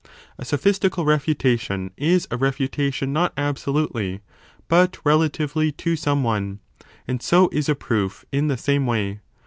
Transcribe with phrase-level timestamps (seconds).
[0.39, 4.21] A sophistical refutation is a refutation not absolutely
[4.67, 6.59] but relatively to some one:
[7.07, 9.19] and so is a proof, in the same way.